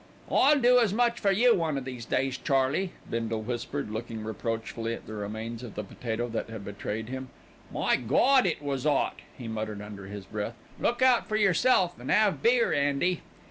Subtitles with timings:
[0.31, 4.95] "I'll do as much for you one o' these days, Charley," Bindle whispered, looking reproachfully
[4.95, 7.29] at the remains of the potato that had betrayed him.
[7.71, 8.47] "My Gawd!
[8.47, 10.55] It was 'ot," he muttered under his breath.
[10.79, 13.21] "Look out for yourself an' 'ave beer 'andy."